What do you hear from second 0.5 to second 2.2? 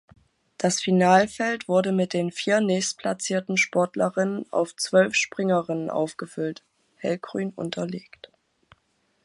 Das Finalfeld wurde mit